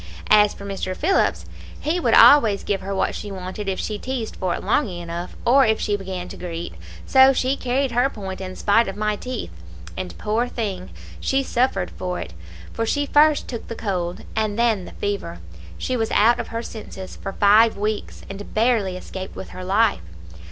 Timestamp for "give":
2.63-2.81